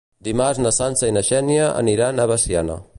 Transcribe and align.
Dimarts 0.27 0.61
na 0.65 0.71
Sança 0.77 1.11
i 1.11 1.15
na 1.19 1.23
Xènia 1.29 1.69
aniran 1.85 2.25
a 2.25 2.31
Veciana. 2.35 2.85